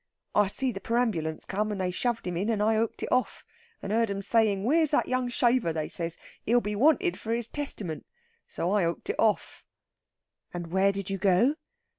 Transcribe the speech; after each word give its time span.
I 0.33 0.47
see 0.47 0.71
the 0.71 0.81
perambulance 0.81 1.45
come, 1.45 1.71
and 1.71 1.79
they 1.79 1.91
shoved 1.91 2.25
him 2.25 2.35
in, 2.35 2.49
and 2.49 2.59
I 2.63 2.73
hooked 2.75 3.03
it 3.03 3.11
off, 3.11 3.45
and 3.83 3.91
heard 3.91 4.09
'em 4.09 4.23
saying 4.23 4.63
where's 4.63 4.89
that 4.89 5.07
young 5.07 5.29
shaver, 5.29 5.71
they 5.71 5.89
says; 5.89 6.17
he'll 6.43 6.59
be 6.59 6.75
wanted 6.75 7.19
for 7.19 7.33
his 7.35 7.47
testament. 7.47 8.07
So 8.47 8.71
I 8.71 8.81
hooked 8.83 9.11
it 9.11 9.19
off." 9.19 9.63
"And 10.55 10.71
where 10.71 10.91
did 10.91 11.11
you 11.11 11.19
go?" 11.19 11.53